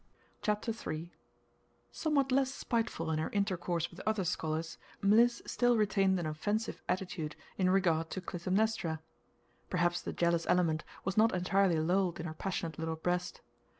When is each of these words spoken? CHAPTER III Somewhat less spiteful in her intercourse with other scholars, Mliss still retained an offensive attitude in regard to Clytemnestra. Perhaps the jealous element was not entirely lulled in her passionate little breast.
CHAPTER 0.41 0.71
III 0.73 1.11
Somewhat 1.91 2.31
less 2.31 2.51
spiteful 2.51 3.11
in 3.11 3.19
her 3.19 3.29
intercourse 3.29 3.91
with 3.91 4.01
other 4.03 4.23
scholars, 4.23 4.79
Mliss 4.99 5.43
still 5.45 5.77
retained 5.77 6.19
an 6.19 6.25
offensive 6.25 6.81
attitude 6.89 7.35
in 7.55 7.69
regard 7.69 8.09
to 8.09 8.19
Clytemnestra. 8.21 8.99
Perhaps 9.69 10.01
the 10.01 10.11
jealous 10.11 10.47
element 10.47 10.83
was 11.05 11.17
not 11.17 11.35
entirely 11.35 11.79
lulled 11.79 12.19
in 12.19 12.25
her 12.25 12.33
passionate 12.33 12.79
little 12.79 12.95
breast. 12.95 13.41